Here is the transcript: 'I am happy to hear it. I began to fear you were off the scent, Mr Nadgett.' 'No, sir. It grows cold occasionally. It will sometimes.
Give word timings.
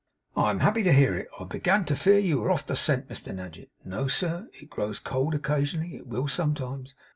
'I 0.35 0.49
am 0.49 0.59
happy 0.61 0.81
to 0.81 0.91
hear 0.91 1.15
it. 1.15 1.27
I 1.39 1.43
began 1.43 1.85
to 1.85 1.95
fear 1.95 2.17
you 2.17 2.39
were 2.39 2.49
off 2.49 2.65
the 2.65 2.75
scent, 2.75 3.07
Mr 3.07 3.31
Nadgett.' 3.35 3.69
'No, 3.85 4.07
sir. 4.07 4.49
It 4.59 4.67
grows 4.71 4.97
cold 4.97 5.35
occasionally. 5.35 5.95
It 5.95 6.07
will 6.07 6.27
sometimes. 6.27 6.95